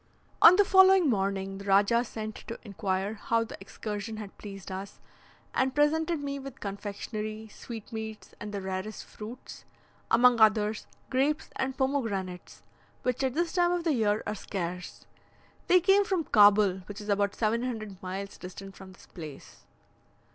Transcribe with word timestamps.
On 0.41 0.55
the 0.55 0.65
following 0.65 1.07
morning 1.11 1.59
the 1.59 1.65
Rajah 1.65 2.03
sent 2.03 2.33
to 2.47 2.57
inquire 2.63 3.13
how 3.13 3.43
the 3.43 3.55
excursion 3.61 4.17
had 4.17 4.35
pleased 4.39 4.71
us, 4.71 4.99
and 5.53 5.75
presented 5.75 6.23
me 6.23 6.39
with 6.39 6.59
confectionery, 6.59 7.47
sweetmeats, 7.49 8.33
and 8.39 8.51
the 8.51 8.61
rarest 8.63 9.05
fruits; 9.05 9.63
among 10.09 10.39
others, 10.41 10.87
grapes 11.11 11.51
and 11.55 11.77
pomegranates, 11.77 12.63
which 13.03 13.23
at 13.23 13.35
this 13.35 13.53
time 13.53 13.71
of 13.71 13.83
the 13.83 13.93
year 13.93 14.23
are 14.25 14.33
scarce. 14.33 15.05
They 15.67 15.79
came 15.79 16.03
from 16.03 16.23
Cabul, 16.23 16.77
which 16.87 16.99
is 16.99 17.07
about 17.09 17.35
700 17.35 18.01
miles 18.01 18.39
distant 18.39 18.75
from 18.75 18.93
this 18.93 19.05
place. 19.05 19.65